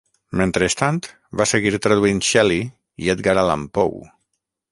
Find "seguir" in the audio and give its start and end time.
1.51-1.73